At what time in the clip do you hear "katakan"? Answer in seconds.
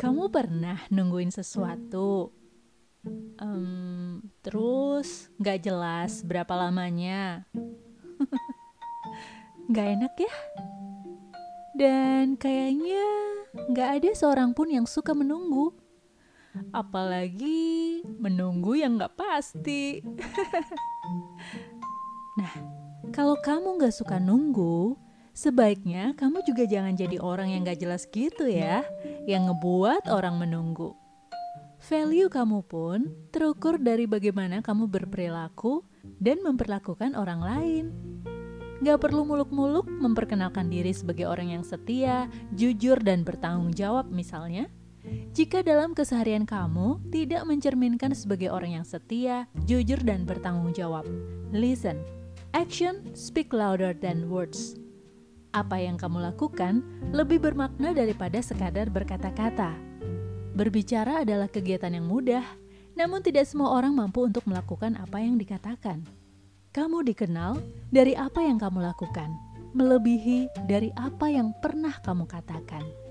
72.30-73.09